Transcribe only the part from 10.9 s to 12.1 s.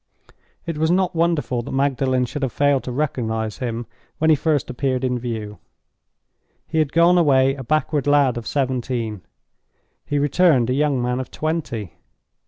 man of twenty.